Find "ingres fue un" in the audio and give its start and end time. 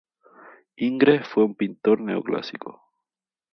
0.79-1.53